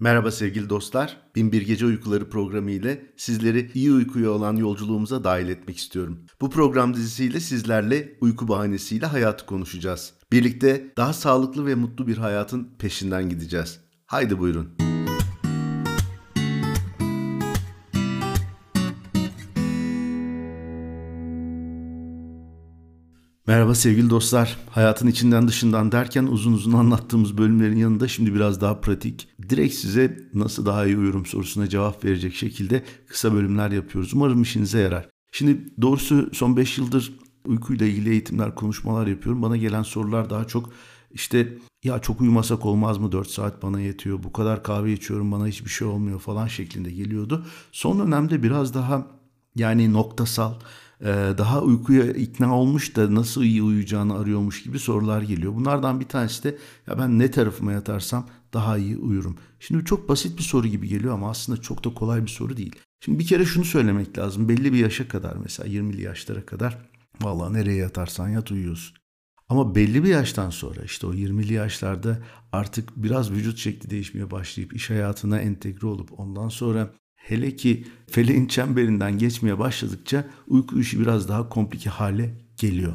[0.00, 1.16] Merhaba sevgili dostlar.
[1.34, 6.24] Binbir Gece Uykuları programı ile sizleri iyi uykuya olan yolculuğumuza dahil etmek istiyorum.
[6.40, 10.14] Bu program dizisiyle sizlerle uyku bahanesiyle hayatı konuşacağız.
[10.32, 13.80] Birlikte daha sağlıklı ve mutlu bir hayatın peşinden gideceğiz.
[14.06, 14.85] Haydi buyurun.
[23.46, 24.56] Merhaba sevgili dostlar.
[24.70, 29.28] Hayatın içinden dışından derken uzun uzun anlattığımız bölümlerin yanında şimdi biraz daha pratik.
[29.48, 34.14] Direkt size nasıl daha iyi uyurum sorusuna cevap verecek şekilde kısa bölümler yapıyoruz.
[34.14, 35.08] Umarım işinize yarar.
[35.32, 37.12] Şimdi doğrusu son 5 yıldır
[37.46, 39.42] uykuyla ilgili eğitimler, konuşmalar yapıyorum.
[39.42, 40.72] Bana gelen sorular daha çok
[41.10, 45.46] işte ya çok uyumasak olmaz mı 4 saat bana yetiyor bu kadar kahve içiyorum bana
[45.46, 47.46] hiçbir şey olmuyor falan şeklinde geliyordu.
[47.72, 49.06] Son dönemde biraz daha
[49.56, 50.52] yani noktasal
[51.38, 55.54] daha uykuya ikna olmuş da nasıl iyi uyuyacağını arıyormuş gibi sorular geliyor.
[55.54, 59.38] Bunlardan bir tanesi de ya ben ne tarafıma yatarsam daha iyi uyurum.
[59.60, 62.76] Şimdi çok basit bir soru gibi geliyor ama aslında çok da kolay bir soru değil.
[63.00, 64.48] Şimdi bir kere şunu söylemek lazım.
[64.48, 66.78] Belli bir yaşa kadar mesela 20'li yaşlara kadar
[67.20, 68.96] vallahi nereye yatarsan yat uyuyorsun.
[69.48, 72.18] Ama belli bir yaştan sonra işte o 20'li yaşlarda
[72.52, 76.90] artık biraz vücut şekli değişmeye başlayıp iş hayatına entegre olup ondan sonra
[77.28, 82.94] Hele ki feleğin çemberinden geçmeye başladıkça uyku işi biraz daha komplike hale geliyor.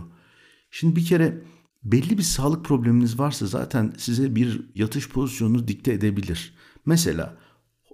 [0.70, 1.44] Şimdi bir kere
[1.84, 6.54] belli bir sağlık probleminiz varsa zaten size bir yatış pozisyonunu dikte edebilir.
[6.86, 7.38] Mesela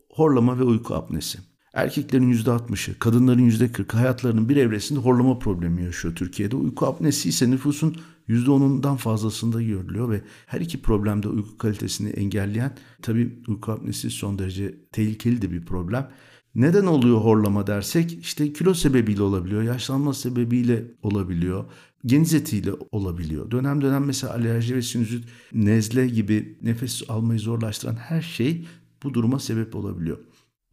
[0.09, 1.39] horlama ve uyku apnesi.
[1.77, 6.55] Erkeklerin %60'ı, kadınların %40'ı hayatlarının bir evresinde horlama problemi yaşıyor Türkiye'de.
[6.55, 7.95] Uyku apnesi ise nüfusun
[8.29, 14.75] %10'undan fazlasında görülüyor ve her iki problemde uyku kalitesini engelleyen tabii uyku apnesi son derece
[14.91, 16.09] tehlikeli de bir problem.
[16.55, 21.65] Neden oluyor horlama dersek işte kilo sebebiyle olabiliyor, yaşlanma sebebiyle olabiliyor,
[22.05, 23.51] geniz etiyle olabiliyor.
[23.51, 28.67] Dönem dönem mesela alerji ve sinüzit, nezle gibi nefes almayı zorlaştıran her şey
[29.03, 30.17] bu duruma sebep olabiliyor.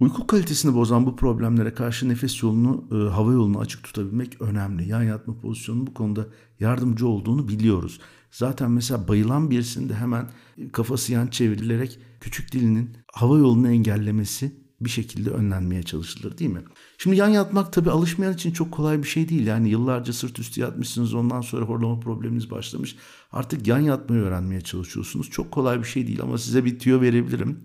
[0.00, 4.89] Uyku kalitesini bozan bu problemlere karşı nefes yolunu, e, hava yolunu açık tutabilmek önemli.
[4.89, 6.27] Yan yatma pozisyonunun bu konuda
[6.61, 8.01] yardımcı olduğunu biliyoruz.
[8.30, 10.30] Zaten mesela bayılan birisinin de hemen
[10.73, 16.63] kafası yan çevrilerek küçük dilinin hava yolunu engellemesi bir şekilde önlenmeye çalışılır değil mi?
[16.98, 19.46] Şimdi yan yatmak tabii alışmayan için çok kolay bir şey değil.
[19.46, 22.96] Yani yıllarca sırt üstü yatmışsınız ondan sonra horlama probleminiz başlamış.
[23.33, 25.30] Artık yan yatmayı öğrenmeye çalışıyorsunuz.
[25.30, 27.64] Çok kolay bir şey değil ama size bir tüyo verebilirim.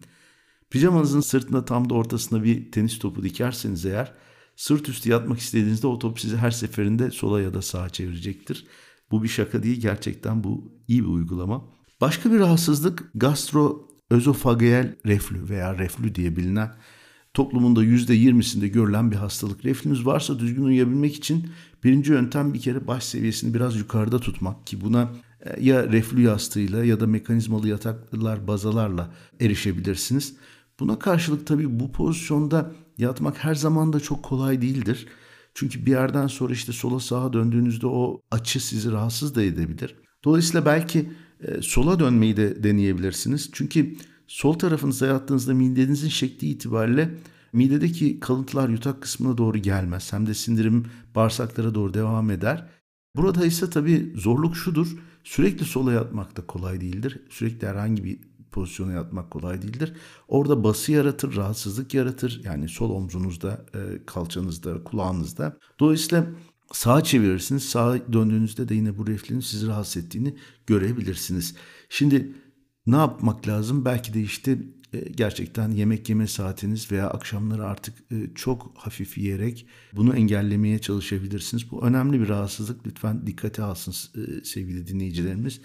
[0.69, 4.13] Pijamanızın sırtında tam da ortasına bir tenis topu dikerseniz eğer
[4.55, 8.65] sırt üstü yatmak istediğinizde o top sizi her seferinde sola ya da sağa çevirecektir.
[9.11, 11.65] Bu bir şaka değil gerçekten bu iyi bir uygulama.
[12.01, 16.75] Başka bir rahatsızlık gastroözofageel reflü veya reflü diye bilinen
[17.33, 19.65] toplumunda %20'sinde görülen bir hastalık.
[19.65, 21.49] Reflünüz varsa düzgün uyuyabilmek için
[21.83, 26.85] birinci yöntem bir kere baş seviyesini biraz yukarıda tutmak ki buna e, ya reflü yastığıyla
[26.85, 30.35] ya da mekanizmalı yataklar bazalarla erişebilirsiniz.
[30.79, 35.07] Buna karşılık tabii bu pozisyonda yatmak her zaman da çok kolay değildir.
[35.53, 39.95] Çünkü bir yerden sonra işte sola sağa döndüğünüzde o açı sizi rahatsız da edebilir.
[40.23, 43.49] Dolayısıyla belki e, sola dönmeyi de deneyebilirsiniz.
[43.53, 43.95] Çünkü
[44.27, 47.15] sol tarafınıza yattığınızda midenizin şekli itibariyle
[47.53, 50.13] midedeki kalıntılar yutak kısmına doğru gelmez.
[50.13, 50.85] Hem de sindirim
[51.15, 52.69] bağırsaklara doğru devam eder.
[53.15, 54.87] Burada ise tabii zorluk şudur.
[55.23, 57.19] Sürekli sola yatmak da kolay değildir.
[57.29, 59.93] Sürekli herhangi bir pozisyona yatmak kolay değildir.
[60.27, 62.41] Orada bası yaratır, rahatsızlık yaratır.
[62.43, 65.57] Yani sol omzunuzda, e, kalçanızda, kulağınızda.
[65.79, 66.25] Dolayısıyla
[66.71, 67.63] sağa çevirirsiniz.
[67.63, 70.35] Sağa döndüğünüzde de yine bu reflün sizi rahatsız ettiğini
[70.67, 71.55] görebilirsiniz.
[71.89, 72.35] Şimdi
[72.87, 73.85] ne yapmak lazım?
[73.85, 74.57] Belki de işte
[74.93, 81.71] e, gerçekten yemek yeme saatiniz veya akşamları artık e, çok hafif yiyerek bunu engellemeye çalışabilirsiniz.
[81.71, 82.87] Bu önemli bir rahatsızlık.
[82.87, 85.61] Lütfen dikkate alsın e, sevgili dinleyicilerimiz.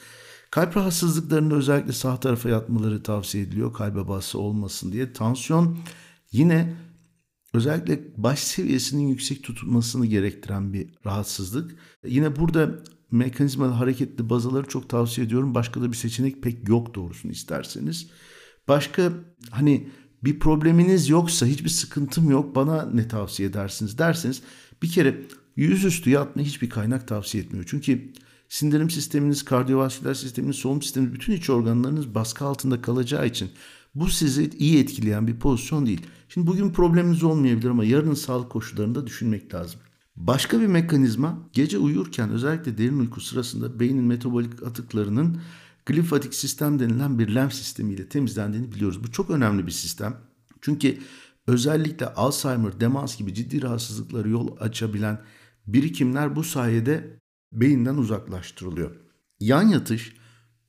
[0.54, 3.72] Kalp rahatsızlıklarında özellikle sağ tarafa yatmaları tavsiye ediliyor.
[3.72, 5.12] Kalbe bası olmasın diye.
[5.12, 5.78] Tansiyon
[6.32, 6.76] yine
[7.52, 11.76] özellikle baş seviyesinin yüksek tutulmasını gerektiren bir rahatsızlık.
[12.06, 12.70] Yine burada
[13.10, 15.54] mekanizmalı hareketli bazaları çok tavsiye ediyorum.
[15.54, 18.10] Başka da bir seçenek pek yok doğrusunu isterseniz.
[18.68, 19.12] Başka
[19.50, 19.88] hani
[20.24, 24.42] bir probleminiz yoksa hiçbir sıkıntım yok bana ne tavsiye edersiniz derseniz
[24.82, 25.22] bir kere
[25.56, 27.64] yüzüstü yatma hiçbir kaynak tavsiye etmiyor.
[27.68, 28.12] Çünkü
[28.48, 33.50] sindirim sisteminiz, kardiyovasküler sisteminiz, solunum sisteminiz, bütün iç organlarınız baskı altında kalacağı için
[33.94, 36.02] bu sizi iyi etkileyen bir pozisyon değil.
[36.28, 39.80] Şimdi bugün probleminiz olmayabilir ama yarının sağlık koşullarında düşünmek lazım.
[40.16, 45.40] Başka bir mekanizma gece uyurken özellikle derin uyku sırasında beynin metabolik atıklarının
[45.86, 49.04] glifatik sistem denilen bir lenf sistemiyle temizlendiğini biliyoruz.
[49.04, 50.16] Bu çok önemli bir sistem.
[50.60, 50.98] Çünkü
[51.46, 55.20] özellikle Alzheimer, demans gibi ciddi rahatsızlıkları yol açabilen
[55.66, 57.20] birikimler bu sayede
[57.54, 58.96] beyinden uzaklaştırılıyor.
[59.40, 60.16] Yan yatış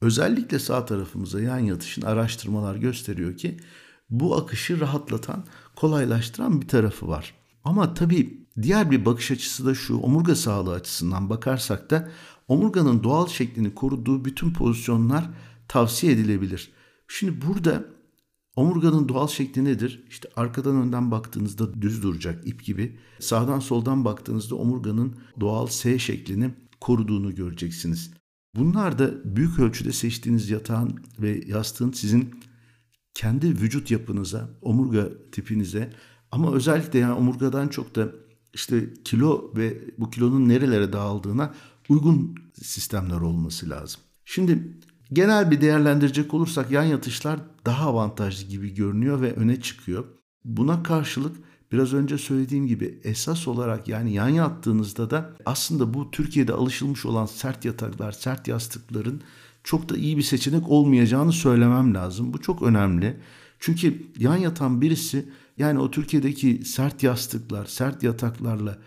[0.02, 3.58] özellikle sağ tarafımıza yan yatışın araştırmalar gösteriyor ki
[4.10, 5.46] bu akışı rahatlatan,
[5.76, 7.34] kolaylaştıran bir tarafı var.
[7.64, 9.98] Ama tabii diğer bir bakış açısı da şu.
[9.98, 12.10] Omurga sağlığı açısından bakarsak da
[12.48, 15.30] omurganın doğal şeklini koruduğu bütün pozisyonlar
[15.68, 16.72] tavsiye edilebilir.
[17.08, 17.86] Şimdi burada
[18.56, 20.04] omurganın doğal şekli nedir?
[20.10, 23.00] İşte arkadan önden baktığınızda düz duracak ip gibi.
[23.20, 26.54] Sağdan soldan baktığınızda omurganın doğal S şeklini
[26.86, 28.12] koruduğunu göreceksiniz.
[28.56, 32.40] Bunlar da büyük ölçüde seçtiğiniz yatağın ve yastığın sizin
[33.14, 35.94] kendi vücut yapınıza, omurga tipinize
[36.32, 38.10] ama özellikle yani omurgadan çok da
[38.54, 41.54] işte kilo ve bu kilonun nerelere dağıldığına
[41.90, 44.02] uygun sistemler olması lazım.
[44.26, 44.78] Şimdi
[45.14, 50.06] genel bir değerlendirecek olursak yan yatışlar daha avantajlı gibi görünüyor ve öne çıkıyor.
[50.44, 51.38] Buna karşılık
[51.76, 57.26] biraz önce söylediğim gibi esas olarak yani yan yattığınızda da aslında bu Türkiye'de alışılmış olan
[57.26, 59.22] sert yataklar, sert yastıkların
[59.64, 62.34] çok da iyi bir seçenek olmayacağını söylemem lazım.
[62.34, 63.18] Bu çok önemli.
[63.60, 68.78] Çünkü yan yatan birisi yani o Türkiye'deki sert yastıklar, sert yataklarla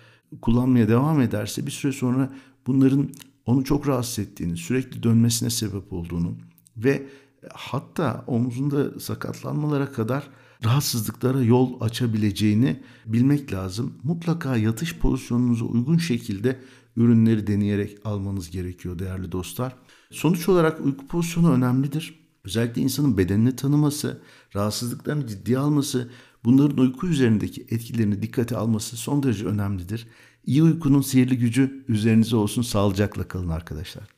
[0.43, 2.33] kullanmaya devam ederse bir süre sonra
[2.67, 3.11] bunların
[3.47, 6.35] onu çok rahatsız ettiğini, sürekli dönmesine sebep olduğunu
[6.77, 7.07] ve
[7.55, 10.29] hatta omzunda sakatlanmalara kadar
[10.65, 13.95] rahatsızlıklara yol açabileceğini bilmek lazım.
[14.03, 16.61] Mutlaka yatış pozisyonunuza uygun şekilde
[16.97, 19.77] ürünleri deneyerek almanız gerekiyor değerli dostlar.
[20.11, 22.29] Sonuç olarak uyku pozisyonu önemlidir.
[22.45, 24.23] Özellikle insanın bedenini tanıması,
[24.57, 26.11] rahatsızlıklarını ciddiye alması,
[26.45, 30.07] bunların uyku üzerindeki etkilerini dikkate alması son derece önemlidir.
[30.47, 32.63] İyi uykunun sihirli gücü üzerinize olsun.
[32.63, 34.18] Sağlıcakla kalın arkadaşlar.